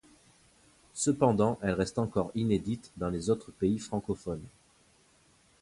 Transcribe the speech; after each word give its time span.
Cependant 0.95 1.59
elle 1.61 1.75
reste 1.75 1.99
encore 1.99 2.31
inédite 2.33 2.91
dans 2.97 3.09
les 3.09 3.29
autres 3.29 3.51
pays 3.51 3.77
francophones. 3.77 4.41